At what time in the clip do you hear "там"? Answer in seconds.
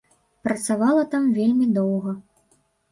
1.13-1.29